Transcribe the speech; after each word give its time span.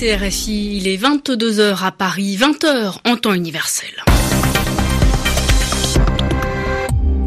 écoutez 0.00 0.14
RFI, 0.14 0.76
il 0.76 0.86
est 0.86 0.96
22h 0.96 1.84
à 1.84 1.90
Paris, 1.90 2.36
20h 2.36 2.98
en 3.04 3.16
temps 3.16 3.34
universel. 3.34 3.90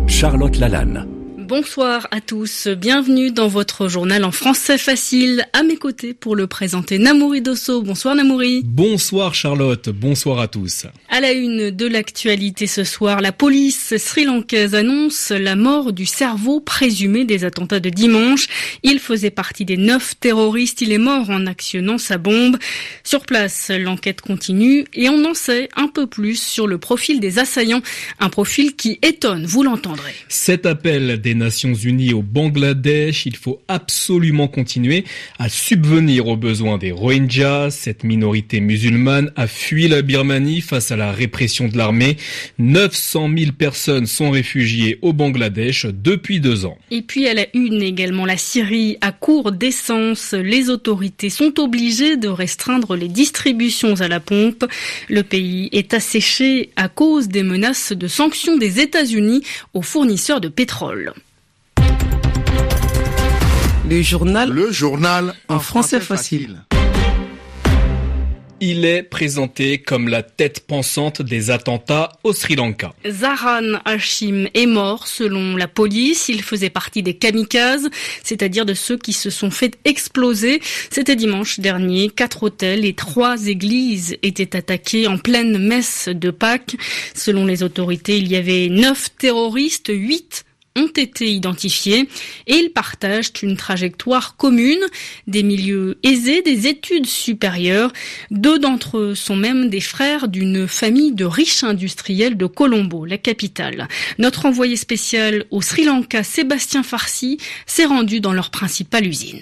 Charlotte 0.08 0.58
Lalanne. 0.58 1.11
Bonsoir 1.52 2.08
à 2.12 2.22
tous, 2.22 2.70
bienvenue 2.70 3.30
dans 3.30 3.50
votre 3.50 3.90
journal 3.90 4.24
en 4.24 4.32
français 4.32 4.78
facile. 4.78 5.44
À 5.52 5.64
mes 5.64 5.76
côtés 5.76 6.14
pour 6.14 6.38
le 6.38 6.48
présenter 6.48 6.98
Namouri 6.98 7.42
Dosso. 7.42 7.82
Bonsoir 7.82 8.16
Namouri. 8.16 8.62
Bonsoir 8.64 9.36
Charlotte, 9.36 9.90
bonsoir 9.90 10.40
à 10.40 10.48
tous. 10.48 10.86
À 11.10 11.20
la 11.20 11.34
une 11.34 11.70
de 11.70 11.86
l'actualité 11.88 12.68
ce 12.68 12.86
soir, 12.86 13.20
la 13.20 13.34
police 13.34 13.98
sri-lankaise 13.98 14.76
annonce 14.76 15.32
la 15.32 15.58
mort 15.58 15.92
du 15.92 16.06
cerveau 16.06 16.62
présumé 16.62 17.26
des 17.26 17.44
attentats 17.44 17.82
de 17.82 17.90
dimanche. 17.90 18.48
Il 18.84 19.00
faisait 19.00 19.30
partie 19.30 19.66
des 19.66 19.76
neuf 19.76 20.18
terroristes, 20.22 20.80
il 20.80 20.94
est 20.94 20.98
mort 20.98 21.30
en 21.30 21.48
actionnant 21.48 21.98
sa 21.98 22.18
bombe. 22.18 22.56
Sur 23.04 23.26
place, 23.26 23.70
l'enquête 23.78 24.22
continue 24.22 24.86
et 24.94 25.10
on 25.10 25.26
en 25.26 25.34
sait 25.34 25.68
un 25.76 25.90
peu 25.90 26.08
plus 26.08 26.42
sur 26.42 26.66
le 26.66 26.78
profil 26.78 27.20
des 27.20 27.40
assaillants, 27.40 27.82
un 28.22 28.30
profil 28.30 28.78
qui 28.78 29.00
étonne, 29.02 29.46
vous 29.46 29.64
l'entendrez. 29.64 30.16
Cet 30.30 30.66
appel 30.66 31.20
des 31.20 31.41
Nations 31.42 31.74
Unies 31.74 32.14
au 32.14 32.22
Bangladesh, 32.22 33.26
il 33.26 33.36
faut 33.36 33.62
absolument 33.68 34.48
continuer 34.48 35.06
à 35.40 35.50
subvenir 35.50 36.28
aux 36.28 36.38
besoins 36.38 36.78
des 36.78 36.92
Rohingyas. 36.92 37.72
Cette 37.72 38.04
minorité 38.04 38.60
musulmane 38.60 39.32
a 39.36 39.48
fui 39.48 39.88
la 39.88 40.04
Birmanie 40.04 40.62
face 40.62 40.92
à 40.92 40.96
la 40.96 41.12
répression 41.12 41.68
de 41.68 41.78
l'armée. 41.78 42.18
900 42.60 43.30
000 43.36 43.52
personnes 43.54 44.06
sont 44.06 44.30
réfugiées 44.30 45.00
au 45.02 45.14
Bangladesh 45.14 45.88
depuis 45.88 46.40
deux 46.40 46.66
ans. 46.66 46.78
Et 46.92 47.02
puis 47.02 47.28
à 47.28 47.34
la 47.34 47.48
une 47.54 47.82
également 47.82 48.26
la 48.26 48.38
Syrie 48.38 48.98
à 49.02 49.12
court 49.12 49.52
d'essence. 49.52 50.34
Les 50.34 50.70
autorités 50.70 51.30
sont 51.30 51.60
obligées 51.60 52.18
de 52.18 52.28
restreindre 52.28 52.96
les 52.96 53.08
distributions 53.08 54.00
à 54.02 54.08
la 54.08 54.20
pompe. 54.20 54.66
Le 55.10 55.24
pays 55.24 55.70
est 55.72 55.94
asséché 55.94 56.70
à 56.76 56.88
cause 56.88 57.28
des 57.28 57.44
menaces 57.44 57.94
de 57.94 58.08
sanctions 58.08 58.58
des 58.58 58.80
États-Unis 58.80 59.42
aux 59.74 59.82
fournisseurs 59.82 60.42
de 60.42 60.50
pétrole. 60.50 61.14
Le 63.92 64.02
journal. 64.04 64.50
Le 64.50 64.72
journal 64.72 65.34
en, 65.50 65.60
français, 65.60 66.00
facile. 66.00 66.64
Il 68.62 68.86
est 68.86 69.04
présenté 69.04 69.80
comme 69.80 70.08
la 70.08 70.24
tête 70.24 70.62
pensante 70.62 71.22
des 71.22 71.52
attentats 71.52 72.14
au 72.24 72.32
Sri 72.32 72.56
Lanka. 72.56 72.94
Zaran 73.06 73.82
Hashim 73.84 74.48
est 74.54 74.66
mort 74.66 75.08
selon 75.08 75.58
la 75.58 75.68
police. 75.68 76.30
Il 76.30 76.42
faisait 76.42 76.70
partie 76.70 77.04
des 77.04 77.16
kamikazes, 77.16 77.90
c'est-à-dire 78.24 78.66
de 78.66 78.76
ceux 78.76 78.98
qui 78.98 79.12
se 79.12 79.30
sont 79.30 79.52
fait 79.52 79.78
exploser. 79.84 80.62
C'était 80.90 81.18
dimanche 81.18 81.60
dernier. 81.60 82.08
Quatre 82.08 82.44
hôtels 82.44 82.86
et 82.86 82.94
trois 82.94 83.48
églises 83.48 84.16
étaient 84.24 84.56
attaqués 84.56 85.08
en 85.08 85.18
pleine 85.18 85.58
messe 85.58 86.08
de 86.08 86.32
Pâques. 86.32 86.78
Selon 87.14 87.46
les 87.46 87.62
autorités, 87.62 88.20
il 88.20 88.30
y 88.30 88.38
avait 88.38 88.70
neuf 88.70 89.10
terroristes, 89.18 89.92
huit 89.94 90.46
ont 90.76 90.88
été 90.88 91.32
identifiés 91.32 92.08
et 92.48 92.56
ils 92.56 92.72
partagent 92.72 93.34
une 93.42 93.58
trajectoire 93.58 94.36
commune, 94.38 94.80
des 95.28 95.44
milieux 95.44 95.98
aisés, 96.04 96.42
des 96.42 96.68
études 96.68 97.08
supérieures. 97.08 97.92
Deux 98.30 98.60
d'entre 98.60 98.98
eux 98.98 99.16
sont 99.16 99.36
même 99.36 99.70
des 99.70 99.82
frères 99.82 100.28
d'une 100.28 100.68
famille 100.68 101.12
de 101.12 101.26
riches 101.26 101.64
industriels 101.64 102.38
de 102.38 102.46
Colombo, 102.46 103.06
la 103.06 103.18
capitale. 103.18 103.88
Notre 104.18 104.46
envoyé 104.46 104.76
spécial 104.76 105.46
au 105.52 105.62
Sri 105.62 105.84
Lanka, 105.84 106.24
Sébastien 106.24 106.84
Farsi, 106.84 107.38
s'est 107.66 107.86
rendu 107.86 108.22
dans 108.22 108.34
leur 108.34 108.50
principale 108.50 109.08
usine. 109.08 109.42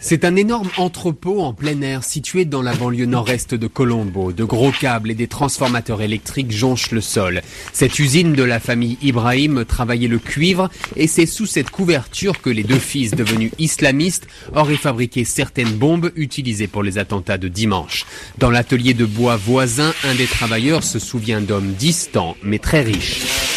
C'est 0.00 0.24
un 0.24 0.36
énorme 0.36 0.68
entrepôt 0.76 1.42
en 1.42 1.52
plein 1.52 1.80
air 1.82 2.04
situé 2.04 2.44
dans 2.44 2.62
la 2.62 2.74
banlieue 2.74 3.06
nord-est 3.06 3.54
de 3.54 3.66
Colombo. 3.66 4.32
De 4.32 4.44
gros 4.44 4.70
câbles 4.70 5.10
et 5.10 5.14
des 5.14 5.26
transformateurs 5.26 6.02
électriques 6.02 6.52
jonchent 6.52 6.90
le 6.90 7.00
sol. 7.00 7.42
Cette 7.72 7.98
usine 7.98 8.32
de 8.32 8.42
la 8.42 8.60
famille 8.60 8.98
Ibrahim 9.02 9.64
travaillait 9.64 10.08
le 10.08 10.18
cuivre 10.18 10.70
et 10.96 11.06
c'est 11.06 11.26
sous 11.26 11.46
cette 11.46 11.70
couverture 11.70 12.40
que 12.40 12.50
les 12.50 12.64
deux 12.64 12.78
fils 12.78 13.12
devenus 13.12 13.52
islamistes 13.58 14.26
auraient 14.54 14.76
fabriqué 14.76 15.24
certaines 15.24 15.72
bombes 15.72 16.12
utilisées 16.16 16.68
pour 16.68 16.82
les 16.82 16.98
attentats 16.98 17.38
de 17.38 17.48
dimanche. 17.48 18.06
Dans 18.38 18.50
l'atelier 18.50 18.94
de 18.94 19.04
bois 19.04 19.36
voisin, 19.36 19.92
un 20.04 20.14
des 20.14 20.26
travailleurs 20.26 20.84
se 20.84 20.98
souvient 20.98 21.40
d'hommes 21.40 21.72
distants 21.72 22.36
mais 22.42 22.58
très 22.58 22.82
riches. 22.82 23.47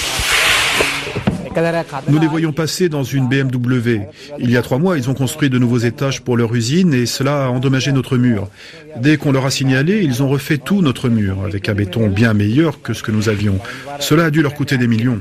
Nous 2.07 2.19
les 2.19 2.27
voyons 2.27 2.51
passer 2.53 2.89
dans 2.89 3.03
une 3.03 3.27
BMW. 3.27 4.01
Il 4.39 4.51
y 4.51 4.57
a 4.57 4.61
trois 4.61 4.77
mois, 4.77 4.97
ils 4.97 5.09
ont 5.09 5.13
construit 5.13 5.49
de 5.49 5.57
nouveaux 5.57 5.79
étages 5.79 6.21
pour 6.21 6.37
leur 6.37 6.53
usine 6.55 6.93
et 6.93 7.05
cela 7.05 7.45
a 7.45 7.49
endommagé 7.49 7.91
notre 7.91 8.17
mur. 8.17 8.49
Dès 8.97 9.17
qu'on 9.17 9.31
leur 9.31 9.45
a 9.45 9.51
signalé, 9.51 10.01
ils 10.03 10.23
ont 10.23 10.29
refait 10.29 10.57
tout 10.57 10.81
notre 10.81 11.09
mur 11.09 11.43
avec 11.43 11.69
un 11.69 11.73
béton 11.73 12.07
bien 12.07 12.33
meilleur 12.33 12.81
que 12.81 12.93
ce 12.93 13.03
que 13.03 13.11
nous 13.11 13.29
avions. 13.29 13.59
Cela 13.99 14.25
a 14.25 14.31
dû 14.31 14.41
leur 14.41 14.53
coûter 14.53 14.77
des 14.77 14.87
millions. 14.87 15.19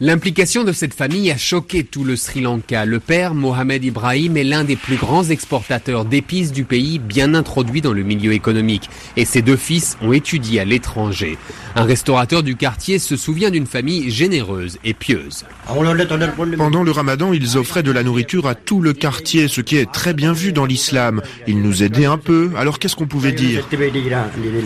L'implication 0.00 0.64
de 0.64 0.72
cette 0.72 0.94
famille 0.94 1.30
a 1.30 1.36
choqué 1.36 1.84
tout 1.84 2.04
le 2.04 2.16
Sri 2.16 2.40
Lanka. 2.40 2.84
Le 2.84 3.00
père, 3.00 3.34
Mohamed 3.34 3.84
Ibrahim, 3.84 4.36
est 4.36 4.44
l'un 4.44 4.64
des 4.64 4.76
plus 4.76 4.96
grands 4.96 5.24
exportateurs 5.24 6.04
d'épices 6.04 6.52
du 6.52 6.64
pays, 6.64 6.98
bien 6.98 7.34
introduit 7.34 7.80
dans 7.80 7.92
le 7.92 8.02
milieu 8.02 8.32
économique. 8.32 8.88
Et 9.16 9.24
ses 9.24 9.42
deux 9.42 9.56
fils 9.56 9.98
ont 10.00 10.12
étudié 10.12 10.60
à 10.60 10.64
l'étranger. 10.64 11.38
Un 11.74 11.84
restaurateur 11.84 12.42
du 12.42 12.56
quartier 12.56 12.98
se 12.98 13.16
souvient 13.16 13.50
d'une 13.50 13.66
famille 13.66 14.10
généreuse 14.10 14.78
et 14.84 14.94
pieuse. 14.94 15.44
Pendant 15.66 16.82
le 16.82 16.90
ramadan, 16.90 17.32
ils 17.32 17.58
offraient 17.58 17.82
de 17.82 17.92
la 17.92 18.02
nourriture 18.02 18.46
à 18.46 18.54
tout 18.54 18.80
le 18.80 18.92
quartier, 18.92 19.48
ce 19.48 19.60
qui 19.60 19.76
est 19.76 19.90
très 19.90 20.14
bien 20.14 20.32
vu 20.32 20.52
dans 20.52 20.64
l'islam. 20.64 21.20
Ils 21.46 21.60
nous 21.60 21.82
aidaient 21.82 22.06
un 22.06 22.18
peu, 22.18 22.50
alors 22.56 22.78
qu'est-ce 22.78 22.96
qu'on 22.96 23.06
pouvait 23.06 23.32
dire? 23.32 23.68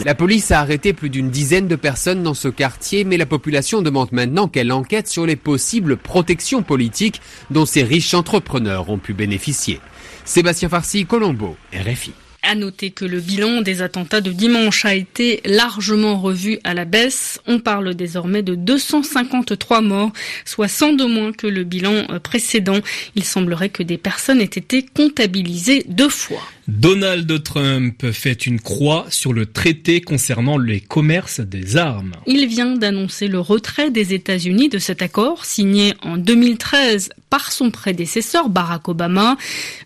La 0.04 0.14
police 0.14 0.50
a 0.50 0.60
arrêté 0.60 0.92
plus 0.92 1.10
d'une 1.10 1.30
dizaine 1.30 1.66
de 1.66 1.76
personnes 1.76 2.22
dans 2.22 2.34
ce 2.34 2.48
quartier, 2.48 3.04
mais 3.04 3.16
la 3.16 3.26
population 3.26 3.79
demande 3.82 4.12
maintenant 4.12 4.48
qu'elle 4.48 4.72
enquête 4.72 5.08
sur 5.08 5.26
les 5.26 5.36
possibles 5.36 5.96
protections 5.96 6.62
politiques 6.62 7.20
dont 7.50 7.66
ces 7.66 7.82
riches 7.82 8.14
entrepreneurs 8.14 8.90
ont 8.90 8.98
pu 8.98 9.12
bénéficier. 9.12 9.80
Sébastien 10.24 10.68
Farsi, 10.68 11.06
Colombo, 11.06 11.56
RFI. 11.72 12.12
À 12.42 12.54
noter 12.54 12.90
que 12.90 13.04
le 13.04 13.20
bilan 13.20 13.60
des 13.60 13.82
attentats 13.82 14.22
de 14.22 14.32
dimanche 14.32 14.86
a 14.86 14.94
été 14.94 15.42
largement 15.44 16.18
revu 16.18 16.58
à 16.64 16.72
la 16.72 16.86
baisse. 16.86 17.38
On 17.46 17.58
parle 17.58 17.94
désormais 17.94 18.42
de 18.42 18.54
253 18.54 19.82
morts, 19.82 20.10
soit 20.46 20.68
100 20.68 20.94
de 20.94 21.04
moins 21.04 21.32
que 21.32 21.46
le 21.46 21.64
bilan 21.64 22.06
précédent. 22.22 22.78
Il 23.14 23.24
semblerait 23.24 23.68
que 23.68 23.82
des 23.82 23.98
personnes 23.98 24.40
aient 24.40 24.44
été 24.44 24.82
comptabilisées 24.82 25.84
deux 25.88 26.08
fois. 26.08 26.40
Donald 26.70 27.42
Trump 27.42 28.12
fait 28.12 28.46
une 28.46 28.60
croix 28.60 29.06
sur 29.10 29.32
le 29.32 29.46
traité 29.46 30.00
concernant 30.00 30.56
les 30.56 30.80
commerces 30.80 31.40
des 31.40 31.76
armes. 31.76 32.12
Il 32.28 32.46
vient 32.46 32.76
d'annoncer 32.76 33.26
le 33.26 33.40
retrait 33.40 33.90
des 33.90 34.14
États-Unis 34.14 34.68
de 34.68 34.78
cet 34.78 35.02
accord 35.02 35.44
signé 35.44 35.94
en 36.02 36.16
2013 36.16 37.10
par 37.28 37.50
son 37.50 37.72
prédécesseur 37.72 38.48
Barack 38.48 38.88
Obama. 38.88 39.36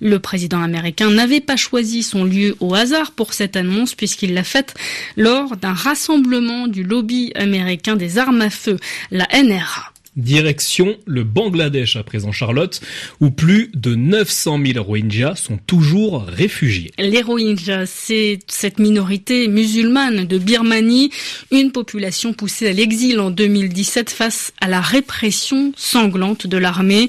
Le 0.02 0.18
président 0.18 0.60
américain 0.60 1.10
n'avait 1.10 1.40
pas 1.40 1.56
choisi 1.56 2.02
son 2.02 2.22
lieu 2.22 2.54
au 2.60 2.74
hasard 2.74 3.12
pour 3.12 3.32
cette 3.32 3.56
annonce 3.56 3.94
puisqu'il 3.94 4.34
l'a 4.34 4.44
faite 4.44 4.74
lors 5.16 5.56
d'un 5.56 5.72
rassemblement 5.72 6.68
du 6.68 6.82
lobby 6.82 7.32
américain 7.34 7.96
des 7.96 8.18
armes 8.18 8.42
à 8.42 8.50
feu, 8.50 8.76
la 9.10 9.26
NRA. 9.42 9.93
Direction 10.16 10.96
le 11.06 11.24
Bangladesh 11.24 11.96
à 11.96 12.04
présent, 12.04 12.30
Charlotte, 12.30 12.80
où 13.20 13.30
plus 13.30 13.70
de 13.74 13.94
900 13.94 14.60
000 14.64 14.84
Rohingyas 14.84 15.36
sont 15.36 15.58
toujours 15.58 16.24
réfugiés. 16.26 16.92
Les 16.98 17.22
Rohingyas, 17.22 17.86
c'est 17.86 18.38
cette 18.46 18.78
minorité 18.78 19.48
musulmane 19.48 20.24
de 20.24 20.38
Birmanie, 20.38 21.10
une 21.50 21.72
population 21.72 22.32
poussée 22.32 22.68
à 22.68 22.72
l'exil 22.72 23.18
en 23.18 23.30
2017 23.30 24.10
face 24.10 24.52
à 24.60 24.68
la 24.68 24.80
répression 24.80 25.72
sanglante 25.76 26.46
de 26.46 26.56
l'armée. 26.58 27.08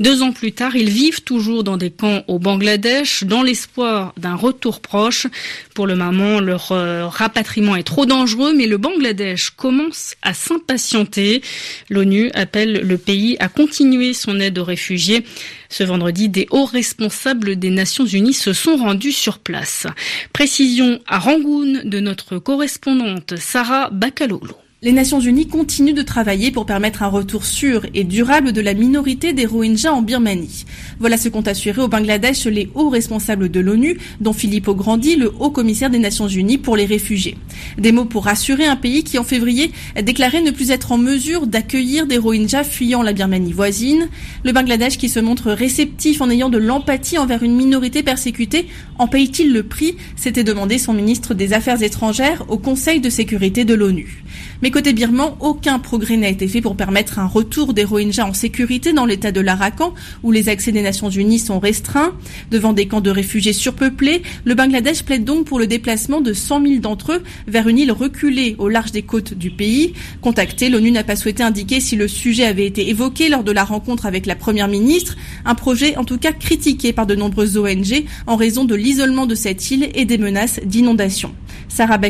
Deux 0.00 0.22
ans 0.22 0.32
plus 0.32 0.52
tard, 0.52 0.76
ils 0.76 0.90
vivent 0.90 1.22
toujours 1.22 1.64
dans 1.64 1.76
des 1.76 1.90
camps 1.90 2.22
au 2.28 2.38
Bangladesh, 2.38 3.24
dans 3.24 3.42
l'espoir 3.42 4.12
d'un 4.16 4.36
retour 4.36 4.80
proche. 4.80 5.26
Pour 5.74 5.86
le 5.86 5.96
moment, 5.96 6.40
leur 6.40 6.72
euh, 6.72 7.08
rapatriement 7.08 7.76
est 7.76 7.82
trop 7.82 8.06
dangereux, 8.06 8.52
mais 8.54 8.66
le 8.66 8.76
Bangladesh 8.76 9.50
commence 9.50 10.14
à 10.22 10.34
s'impatienter. 10.34 11.42
L'ONU 11.90 12.30
appelle 12.44 12.86
le 12.86 12.98
pays 12.98 13.36
à 13.40 13.48
continuer 13.48 14.12
son 14.12 14.38
aide 14.38 14.58
aux 14.58 14.64
réfugiés. 14.64 15.24
Ce 15.70 15.82
vendredi, 15.82 16.28
des 16.28 16.46
hauts 16.50 16.66
responsables 16.66 17.56
des 17.56 17.70
Nations 17.70 18.04
Unies 18.04 18.34
se 18.34 18.52
sont 18.52 18.76
rendus 18.76 19.12
sur 19.12 19.38
place. 19.38 19.86
Précision 20.34 21.00
à 21.06 21.18
Rangoon 21.18 21.80
de 21.84 22.00
notre 22.00 22.38
correspondante 22.38 23.36
Sarah 23.38 23.88
Bakalolo. 23.90 24.63
Les 24.84 24.92
Nations 24.92 25.18
Unies 25.18 25.46
continuent 25.46 25.94
de 25.94 26.02
travailler 26.02 26.50
pour 26.50 26.66
permettre 26.66 27.02
un 27.02 27.08
retour 27.08 27.46
sûr 27.46 27.86
et 27.94 28.04
durable 28.04 28.52
de 28.52 28.60
la 28.60 28.74
minorité 28.74 29.32
des 29.32 29.46
Rohingyas 29.46 29.94
en 29.94 30.02
Birmanie. 30.02 30.66
Voilà 30.98 31.16
ce 31.16 31.30
qu'ont 31.30 31.40
assuré 31.40 31.80
au 31.80 31.88
Bangladesh 31.88 32.44
les 32.44 32.68
hauts 32.74 32.90
responsables 32.90 33.48
de 33.48 33.60
l'ONU, 33.60 33.96
dont 34.20 34.34
Philippe 34.34 34.68
Grandi, 34.68 35.16
le 35.16 35.32
haut 35.38 35.48
commissaire 35.48 35.88
des 35.88 35.98
Nations 35.98 36.28
Unies 36.28 36.58
pour 36.58 36.76
les 36.76 36.84
réfugiés. 36.84 37.38
Des 37.78 37.92
mots 37.92 38.04
pour 38.04 38.26
rassurer 38.26 38.66
un 38.66 38.76
pays 38.76 39.04
qui 39.04 39.16
en 39.16 39.24
février 39.24 39.72
déclarait 40.02 40.42
ne 40.42 40.50
plus 40.50 40.70
être 40.70 40.92
en 40.92 40.98
mesure 40.98 41.46
d'accueillir 41.46 42.06
des 42.06 42.18
Rohingyas 42.18 42.64
fuyant 42.64 43.00
la 43.00 43.14
Birmanie 43.14 43.54
voisine. 43.54 44.10
Le 44.44 44.52
Bangladesh 44.52 44.98
qui 44.98 45.08
se 45.08 45.18
montre 45.18 45.50
réceptif 45.50 46.20
en 46.20 46.28
ayant 46.28 46.50
de 46.50 46.58
l'empathie 46.58 47.16
envers 47.16 47.42
une 47.42 47.56
minorité 47.56 48.02
persécutée, 48.02 48.66
en 48.98 49.08
paye-t-il 49.08 49.50
le 49.50 49.62
prix? 49.62 49.96
S'était 50.14 50.44
demandé 50.44 50.76
son 50.76 50.92
ministre 50.92 51.32
des 51.32 51.54
Affaires 51.54 51.82
étrangères 51.82 52.44
au 52.48 52.58
Conseil 52.58 53.00
de 53.00 53.08
sécurité 53.08 53.64
de 53.64 53.72
l'ONU. 53.72 54.22
Mais 54.64 54.70
côté 54.70 54.94
birman, 54.94 55.34
aucun 55.40 55.78
progrès 55.78 56.16
n'a 56.16 56.30
été 56.30 56.48
fait 56.48 56.62
pour 56.62 56.74
permettre 56.74 57.18
un 57.18 57.26
retour 57.26 57.74
des 57.74 57.84
Rohingyas 57.84 58.24
en 58.24 58.32
sécurité 58.32 58.94
dans 58.94 59.04
l'état 59.04 59.30
de 59.30 59.42
l'Arakan, 59.42 59.92
où 60.22 60.32
les 60.32 60.48
accès 60.48 60.72
des 60.72 60.80
Nations 60.80 61.10
Unies 61.10 61.38
sont 61.38 61.58
restreints. 61.58 62.14
Devant 62.50 62.72
des 62.72 62.88
camps 62.88 63.02
de 63.02 63.10
réfugiés 63.10 63.52
surpeuplés, 63.52 64.22
le 64.46 64.54
Bangladesh 64.54 65.02
plaide 65.02 65.24
donc 65.24 65.44
pour 65.44 65.58
le 65.58 65.66
déplacement 65.66 66.22
de 66.22 66.32
100 66.32 66.62
000 66.62 66.74
d'entre 66.76 67.12
eux 67.12 67.22
vers 67.46 67.68
une 67.68 67.76
île 67.76 67.92
reculée 67.92 68.56
au 68.56 68.70
large 68.70 68.90
des 68.90 69.02
côtes 69.02 69.34
du 69.34 69.50
pays. 69.50 69.92
Contacté, 70.22 70.70
l'ONU 70.70 70.92
n'a 70.92 71.04
pas 71.04 71.16
souhaité 71.16 71.42
indiquer 71.42 71.80
si 71.80 71.94
le 71.94 72.08
sujet 72.08 72.46
avait 72.46 72.66
été 72.66 72.88
évoqué 72.88 73.28
lors 73.28 73.44
de 73.44 73.52
la 73.52 73.64
rencontre 73.64 74.06
avec 74.06 74.24
la 74.24 74.34
première 74.34 74.68
ministre, 74.68 75.14
un 75.44 75.54
projet 75.54 75.98
en 75.98 76.04
tout 76.04 76.16
cas 76.16 76.32
critiqué 76.32 76.94
par 76.94 77.06
de 77.06 77.14
nombreuses 77.14 77.58
ONG 77.58 78.06
en 78.26 78.36
raison 78.36 78.64
de 78.64 78.74
l'isolement 78.74 79.26
de 79.26 79.34
cette 79.34 79.70
île 79.70 79.90
et 79.94 80.06
des 80.06 80.16
menaces 80.16 80.58
d'inondation. 80.64 81.34
Sarah 81.68 82.00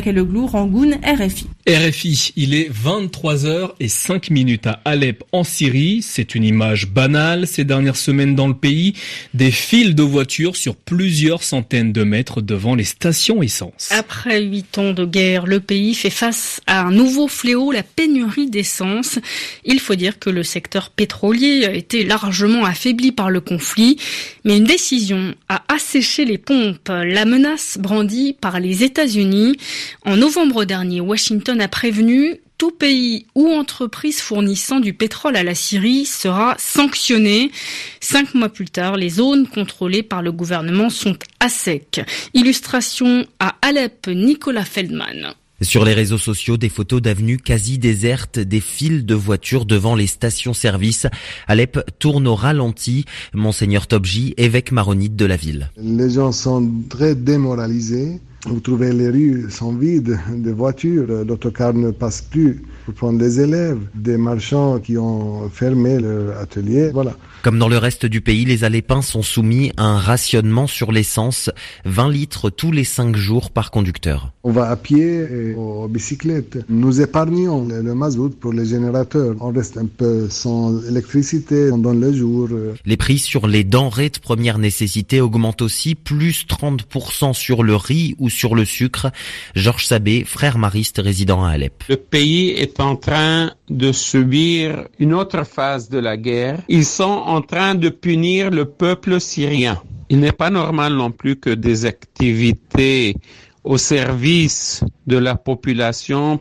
Rangoon, 0.53 0.91
RFI. 1.03 1.47
RFI, 1.67 2.31
il 2.35 2.53
est 2.53 2.69
23h 2.71 3.71
et 3.79 3.87
5 3.87 4.29
minutes 4.29 4.67
à 4.67 4.81
Alep 4.85 5.23
en 5.31 5.43
Syrie. 5.43 6.03
C'est 6.03 6.35
une 6.35 6.43
image 6.43 6.87
banale 6.87 7.47
ces 7.47 7.63
dernières 7.63 7.95
semaines 7.95 8.35
dans 8.35 8.47
le 8.47 8.53
pays. 8.53 8.93
Des 9.33 9.49
files 9.49 9.95
de 9.95 10.03
voitures 10.03 10.55
sur 10.55 10.75
plusieurs 10.75 11.41
centaines 11.41 11.91
de 11.91 12.03
mètres 12.03 12.41
devant 12.41 12.75
les 12.75 12.83
stations 12.83 13.41
essence. 13.41 13.89
Après 13.89 14.43
huit 14.43 14.77
ans 14.77 14.93
de 14.93 15.05
guerre, 15.05 15.47
le 15.47 15.59
pays 15.59 15.95
fait 15.95 16.11
face 16.11 16.61
à 16.67 16.81
un 16.81 16.91
nouveau 16.91 17.27
fléau, 17.27 17.71
la 17.71 17.81
pénurie 17.81 18.51
d'essence. 18.51 19.17
Il 19.63 19.79
faut 19.79 19.95
dire 19.95 20.19
que 20.19 20.29
le 20.29 20.43
secteur 20.43 20.91
pétrolier 20.91 21.65
a 21.65 21.73
été 21.73 22.03
largement 22.03 22.65
affaibli 22.65 23.11
par 23.11 23.31
le 23.31 23.41
conflit, 23.41 23.97
mais 24.43 24.57
une 24.57 24.65
décision 24.65 25.33
a 25.49 25.63
asséché 25.73 26.25
les 26.25 26.37
pompes. 26.37 26.89
La 26.89 27.25
menace 27.25 27.79
brandie 27.79 28.35
par 28.39 28.59
les 28.59 28.83
États-Unis. 28.83 29.57
En 30.05 30.15
novembre 30.15 30.65
dernier, 30.65 31.01
Washington 31.01 31.54
a 31.59 31.67
prévenu 31.67 32.39
tout 32.57 32.71
pays 32.71 33.25
ou 33.35 33.49
entreprise 33.49 34.21
fournissant 34.21 34.79
du 34.79 34.93
pétrole 34.93 35.35
à 35.35 35.43
la 35.43 35.55
Syrie 35.55 36.05
sera 36.05 36.55
sanctionné. 36.57 37.51
Cinq 37.99 38.33
mois 38.33 38.49
plus 38.49 38.69
tard, 38.69 38.95
les 38.95 39.09
zones 39.09 39.47
contrôlées 39.47 40.03
par 40.03 40.21
le 40.21 40.31
gouvernement 40.31 40.89
sont 40.89 41.17
à 41.39 41.49
sec. 41.49 42.01
Illustration 42.33 43.25
à 43.39 43.55
Alep, 43.61 44.07
Nicolas 44.07 44.65
Feldman. 44.65 45.35
Sur 45.61 45.85
les 45.85 45.93
réseaux 45.93 46.17
sociaux, 46.17 46.57
des 46.57 46.67
photos 46.67 47.01
d'avenues 47.01 47.37
quasi 47.37 47.77
désertes, 47.77 48.39
des 48.39 48.59
files 48.59 49.05
de 49.05 49.15
voitures 49.15 49.65
devant 49.65 49.95
les 49.95 50.07
stations-service. 50.07 51.07
Alep 51.47 51.79
tourne 51.97 52.27
au 52.27 52.35
ralenti. 52.35 53.05
Monseigneur 53.33 53.87
Tobji, 53.87 54.33
évêque 54.35 54.73
maronite 54.73 55.15
de 55.15 55.25
la 55.25 55.37
ville. 55.37 55.71
Les 55.77 56.09
gens 56.09 56.33
sont 56.33 56.69
très 56.89 57.15
démoralisés. 57.15 58.19
Vous 58.45 58.59
trouvez 58.59 58.93
les 58.93 59.09
rues 59.09 59.49
sont 59.49 59.73
vides 59.73 60.19
de 60.35 60.51
voitures, 60.51 61.07
l'autocar 61.27 61.73
ne 61.73 61.91
passe 61.91 62.21
plus 62.21 62.63
pour 62.85 62.93
prendre 62.93 63.17
des 63.17 63.41
élèves, 63.41 63.79
des 63.95 64.17
marchands 64.17 64.79
qui 64.79 64.97
ont 64.97 65.49
fermé 65.49 65.99
leur 65.99 66.37
atelier, 66.39 66.91
voilà. 66.93 67.15
Comme 67.41 67.59
dans 67.59 67.67
le 67.67 67.77
reste 67.77 68.05
du 68.05 68.21
pays, 68.21 68.45
les 68.45 68.63
Alépins 68.63 69.01
sont 69.01 69.21
soumis 69.21 69.71
à 69.77 69.83
un 69.83 69.97
rationnement 69.99 70.67
sur 70.67 70.91
l'essence, 70.91 71.49
20 71.85 72.09
litres 72.09 72.49
tous 72.49 72.71
les 72.71 72.83
5 72.83 73.15
jours 73.15 73.51
par 73.51 73.71
conducteur. 73.71 74.31
On 74.43 74.51
va 74.51 74.69
à 74.69 74.75
pied 74.75 75.27
et 75.31 75.53
aux 75.55 75.87
bicyclettes. 75.87 76.57
Nous 76.69 77.01
épargnons 77.01 77.67
le 77.67 77.93
mazout 77.95 78.29
pour 78.29 78.53
les 78.53 78.65
générateurs. 78.65 79.35
On 79.39 79.51
reste 79.51 79.77
un 79.77 79.85
peu 79.85 80.27
sans 80.29 80.83
électricité 80.87 81.69
pendant 81.69 81.93
le 81.93 82.13
jour. 82.13 82.49
Les 82.85 82.97
prix 82.97 83.17
sur 83.17 83.47
les 83.47 83.63
denrées 83.63 84.09
de 84.09 84.19
première 84.19 84.57
nécessité 84.57 85.21
augmentent 85.21 85.61
aussi, 85.61 85.95
plus 85.95 86.45
30% 86.47 87.33
sur 87.33 87.63
le 87.63 87.75
riz 87.75 88.15
ou 88.19 88.29
sur 88.35 88.53
le 88.53 88.65
sucre. 88.65 89.11
Georges 89.55 89.87
Sabé, 89.87 90.23
frère 90.25 90.57
mariste 90.57 91.01
résident 91.03 91.43
à 91.43 91.51
Alep. 91.51 91.83
Le 91.89 91.97
pays 91.97 92.49
est 92.49 92.79
en 92.79 92.95
train 92.95 93.51
de 93.69 93.91
subir 93.91 94.87
une 94.99 95.13
autre 95.13 95.43
phase 95.45 95.89
de 95.89 95.97
la 95.97 96.17
guerre. 96.17 96.59
Ils 96.67 96.85
sont 96.85 97.03
en 97.03 97.41
train 97.41 97.73
de 97.75 97.89
punir 97.89 98.51
le 98.51 98.65
peuple 98.65 99.19
syrien. 99.19 99.81
Il 100.09 100.19
n'est 100.19 100.31
pas 100.31 100.51
normal 100.51 100.93
non 100.93 101.11
plus 101.11 101.35
que 101.35 101.49
des 101.49 101.85
activités 101.85 103.15
au 103.63 103.77
service 103.77 104.83
de 105.07 105.17
la 105.17 105.35
population 105.35 106.39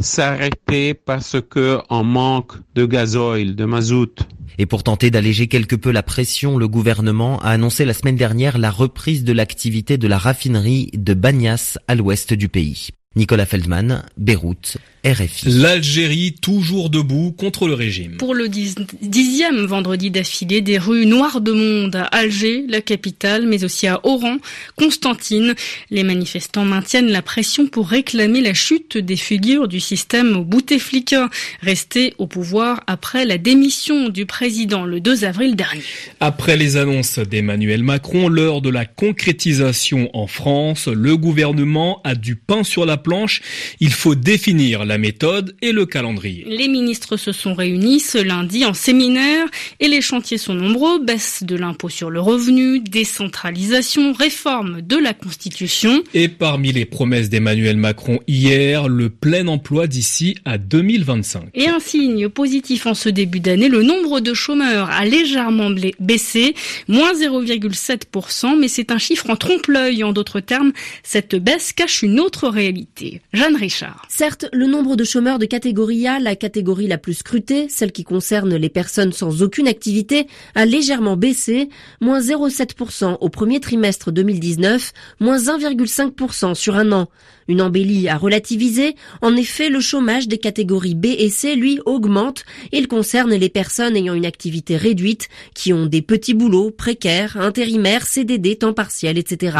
s'arrêter 0.00 0.94
parce 0.94 1.36
que 1.48 1.78
on 1.88 2.02
manque 2.02 2.54
de 2.74 2.86
gazoil, 2.86 3.54
de 3.54 3.64
mazout. 3.64 4.20
Et 4.58 4.66
pour 4.66 4.82
tenter 4.82 5.10
d'alléger 5.10 5.46
quelque 5.46 5.76
peu 5.76 5.90
la 5.90 6.02
pression, 6.02 6.58
le 6.58 6.68
gouvernement 6.68 7.40
a 7.40 7.50
annoncé 7.50 7.84
la 7.84 7.94
semaine 7.94 8.16
dernière 8.16 8.58
la 8.58 8.70
reprise 8.70 9.24
de 9.24 9.32
l'activité 9.32 9.96
de 9.98 10.08
la 10.08 10.18
raffinerie 10.18 10.90
de 10.94 11.14
Bagnas 11.14 11.78
à 11.88 11.94
l'ouest 11.94 12.34
du 12.34 12.48
pays. 12.48 12.88
Nicolas 13.16 13.46
Feldman, 13.46 14.04
Beyrouth, 14.16 14.78
RFI. 15.04 15.50
L'Algérie 15.50 16.34
toujours 16.40 16.88
debout 16.88 17.32
contre 17.36 17.68
le 17.68 17.74
régime. 17.74 18.16
Pour 18.16 18.34
le 18.34 18.48
dixième 18.48 19.66
vendredi 19.66 20.10
d'affilée, 20.10 20.62
des 20.62 20.78
rues 20.78 21.04
noires 21.04 21.42
de 21.42 21.52
monde 21.52 21.94
à 21.96 22.04
Alger, 22.04 22.64
la 22.68 22.80
capitale, 22.80 23.46
mais 23.46 23.64
aussi 23.64 23.86
à 23.86 24.00
Oran, 24.04 24.38
Constantine. 24.76 25.54
Les 25.90 26.04
manifestants 26.04 26.64
maintiennent 26.64 27.10
la 27.10 27.20
pression 27.20 27.66
pour 27.66 27.88
réclamer 27.88 28.40
la 28.40 28.54
chute 28.54 28.96
des 28.96 29.16
figures 29.16 29.68
du 29.68 29.78
système 29.78 30.42
Bouteflika, 30.42 31.28
resté 31.60 32.14
au 32.16 32.26
pouvoir 32.26 32.82
après 32.86 33.26
la 33.26 33.36
démission 33.36 34.08
du 34.08 34.24
président 34.24 34.86
le 34.86 35.00
2 35.00 35.24
avril 35.24 35.54
dernier. 35.54 35.82
Après 36.20 36.56
les 36.56 36.78
annonces 36.78 37.18
d'Emmanuel 37.18 37.82
Macron, 37.82 38.28
l'heure 38.28 38.62
de 38.62 38.70
la 38.70 38.86
concrétisation 38.86 40.08
en 40.14 40.26
France, 40.26 40.88
le 40.88 41.18
gouvernement 41.18 42.00
a 42.04 42.14
du 42.14 42.36
pain 42.36 42.64
sur 42.64 42.86
la 42.86 42.96
planche. 42.96 43.42
Il 43.80 43.92
faut 43.92 44.14
définir 44.14 44.86
la 44.86 44.93
méthode 44.98 45.56
et 45.62 45.72
le 45.72 45.86
calendrier. 45.86 46.44
Les 46.46 46.68
ministres 46.68 47.16
se 47.16 47.32
sont 47.32 47.54
réunis 47.54 48.00
ce 48.00 48.18
lundi 48.18 48.64
en 48.64 48.74
séminaire 48.74 49.46
et 49.80 49.88
les 49.88 50.00
chantiers 50.00 50.38
sont 50.38 50.54
nombreux. 50.54 50.98
Baisse 50.98 51.42
de 51.42 51.56
l'impôt 51.56 51.88
sur 51.88 52.10
le 52.10 52.20
revenu, 52.20 52.80
décentralisation, 52.80 54.12
réforme 54.12 54.82
de 54.82 54.96
la 54.96 55.14
Constitution. 55.14 56.02
Et 56.14 56.28
parmi 56.28 56.72
les 56.72 56.84
promesses 56.84 57.28
d'Emmanuel 57.28 57.76
Macron 57.76 58.20
hier, 58.26 58.88
le 58.88 59.10
plein 59.10 59.48
emploi 59.48 59.86
d'ici 59.86 60.36
à 60.44 60.58
2025. 60.58 61.48
Et 61.54 61.68
un 61.68 61.80
signe 61.80 62.28
positif 62.28 62.86
en 62.86 62.94
ce 62.94 63.08
début 63.08 63.40
d'année, 63.40 63.68
le 63.68 63.82
nombre 63.82 64.20
de 64.20 64.34
chômeurs 64.34 64.90
a 64.90 65.04
légèrement 65.04 65.70
baissé, 66.00 66.54
moins 66.88 67.12
0,7%, 67.14 68.58
mais 68.58 68.68
c'est 68.68 68.90
un 68.90 68.98
chiffre 68.98 69.30
en 69.30 69.36
trompe-l'œil. 69.36 70.04
En 70.04 70.12
d'autres 70.12 70.40
termes, 70.40 70.72
cette 71.02 71.34
baisse 71.36 71.72
cache 71.72 72.02
une 72.02 72.20
autre 72.20 72.48
réalité. 72.48 73.20
Jeanne 73.32 73.56
Richard. 73.56 74.06
Certes, 74.08 74.46
le 74.52 74.66
nombre 74.66 74.83
de 74.84 75.04
chômeurs 75.04 75.38
de 75.38 75.46
catégorie 75.46 76.06
A, 76.06 76.20
la 76.20 76.36
catégorie 76.36 76.86
la 76.86 76.98
plus 76.98 77.14
scrutée, 77.14 77.68
celle 77.70 77.90
qui 77.90 78.04
concerne 78.04 78.54
les 78.54 78.68
personnes 78.68 79.12
sans 79.12 79.42
aucune 79.42 79.66
activité, 79.66 80.26
a 80.54 80.66
légèrement 80.66 81.16
baissé, 81.16 81.70
moins 82.02 82.20
0,7% 82.20 83.16
au 83.20 83.28
premier 83.30 83.60
trimestre 83.60 84.12
2019, 84.12 84.92
moins 85.20 85.38
1,5% 85.38 86.54
sur 86.54 86.76
un 86.76 86.92
an. 86.92 87.08
Une 87.46 87.60
embellie 87.60 88.08
à 88.08 88.16
relativiser. 88.16 88.94
En 89.20 89.36
effet, 89.36 89.68
le 89.68 89.80
chômage 89.80 90.28
des 90.28 90.38
catégories 90.38 90.94
B 90.94 91.06
et 91.06 91.28
C, 91.28 91.56
lui, 91.56 91.78
augmente. 91.84 92.44
Il 92.72 92.88
concerne 92.88 93.34
les 93.34 93.50
personnes 93.50 93.96
ayant 93.96 94.14
une 94.14 94.24
activité 94.24 94.76
réduite, 94.76 95.28
qui 95.54 95.72
ont 95.72 95.84
des 95.86 96.00
petits 96.00 96.32
boulots, 96.32 96.70
précaires, 96.70 97.36
intérimaires, 97.36 98.06
CDD, 98.06 98.56
temps 98.56 98.72
partiel, 98.72 99.18
etc. 99.18 99.58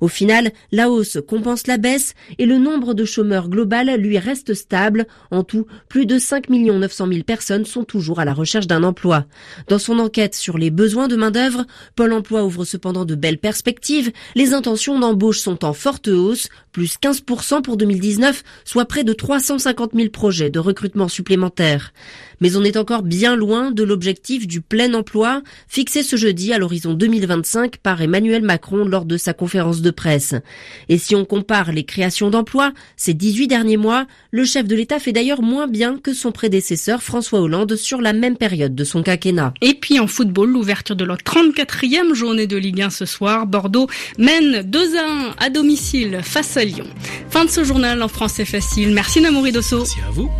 Au 0.00 0.08
final, 0.08 0.52
la 0.72 0.90
hausse 0.90 1.18
compense 1.26 1.66
la 1.66 1.76
baisse 1.76 2.14
et 2.38 2.46
le 2.46 2.56
nombre 2.56 2.94
de 2.94 3.04
chômeurs 3.04 3.48
global, 3.48 3.94
lui, 3.96 4.18
reste 4.18 4.54
En 5.30 5.42
tout, 5.44 5.66
plus 5.88 6.06
de 6.06 6.18
5 6.18 6.48
900 6.48 7.08
000 7.08 7.22
personnes 7.22 7.64
sont 7.64 7.84
toujours 7.84 8.20
à 8.20 8.24
la 8.24 8.34
recherche 8.34 8.66
d'un 8.66 8.82
emploi. 8.82 9.24
Dans 9.68 9.78
son 9.78 9.98
enquête 9.98 10.34
sur 10.34 10.58
les 10.58 10.70
besoins 10.70 11.08
de 11.08 11.16
main-d'œuvre, 11.16 11.66
Pôle 11.96 12.12
emploi 12.12 12.44
ouvre 12.44 12.64
cependant 12.64 13.04
de 13.04 13.14
belles 13.14 13.38
perspectives. 13.38 14.12
Les 14.34 14.54
intentions 14.54 14.98
d'embauche 14.98 15.40
sont 15.40 15.64
en 15.64 15.72
forte 15.72 16.08
hausse, 16.08 16.48
plus 16.72 16.96
15% 17.02 17.62
pour 17.62 17.76
2019, 17.76 18.42
soit 18.64 18.84
près 18.84 19.04
de 19.04 19.12
350 19.12 19.92
000 19.94 20.08
projets 20.10 20.50
de 20.50 20.58
recrutement 20.58 21.08
supplémentaires. 21.08 21.92
Mais 22.40 22.56
on 22.56 22.64
est 22.64 22.76
encore 22.76 23.02
bien 23.02 23.34
loin 23.36 23.70
de 23.70 23.82
l'objectif 23.82 24.46
du 24.46 24.60
plein 24.60 24.94
emploi 24.94 25.42
fixé 25.66 26.02
ce 26.02 26.16
jeudi 26.16 26.52
à 26.52 26.58
l'horizon 26.58 26.94
2025 26.94 27.78
par 27.78 28.00
Emmanuel 28.00 28.42
Macron 28.42 28.84
lors 28.84 29.04
de 29.04 29.16
sa 29.16 29.32
conférence 29.34 29.82
de 29.82 29.90
presse. 29.90 30.34
Et 30.88 30.98
si 30.98 31.16
on 31.16 31.24
compare 31.24 31.72
les 31.72 31.84
créations 31.84 32.30
d'emplois 32.30 32.72
ces 32.96 33.14
18 33.14 33.48
derniers 33.48 33.76
mois, 33.76 34.06
le 34.30 34.44
chef 34.48 34.66
de 34.66 34.74
l'État 34.74 34.98
fait 34.98 35.12
d'ailleurs 35.12 35.42
moins 35.42 35.68
bien 35.68 35.96
que 35.96 36.12
son 36.12 36.32
prédécesseur 36.32 37.02
François 37.02 37.40
Hollande 37.40 37.76
sur 37.76 38.00
la 38.00 38.12
même 38.12 38.36
période 38.36 38.74
de 38.74 38.82
son 38.82 39.04
quinquennat. 39.04 39.54
Et 39.60 39.74
puis 39.74 40.00
en 40.00 40.08
football, 40.08 40.50
l'ouverture 40.50 40.96
de 40.96 41.04
la 41.04 41.14
34e 41.14 42.14
journée 42.14 42.48
de 42.48 42.56
Ligue 42.56 42.82
1 42.82 42.90
ce 42.90 43.04
soir. 43.04 43.46
Bordeaux 43.46 43.86
mène 44.18 44.62
2 44.62 44.96
à 44.96 45.06
1 45.06 45.34
à 45.38 45.50
domicile 45.50 46.20
face 46.22 46.56
à 46.56 46.64
Lyon. 46.64 46.86
Fin 47.30 47.44
de 47.44 47.50
ce 47.50 47.62
journal 47.62 48.02
en 48.02 48.08
français 48.08 48.44
facile. 48.44 48.92
Merci 48.92 49.20
Namouri 49.20 49.52
Dosso. 49.52 49.78
Merci 49.78 50.00
à 50.06 50.10
vous. 50.10 50.30